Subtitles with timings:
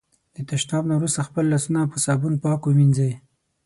[0.35, 3.11] د تشناب نه وروسته خپل لاسونه په صابون پاک ومېنځی.